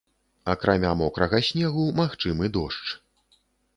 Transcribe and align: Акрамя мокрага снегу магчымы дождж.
Акрамя 0.53 0.93
мокрага 1.01 1.41
снегу 1.49 1.85
магчымы 2.03 2.53
дождж. 2.57 2.95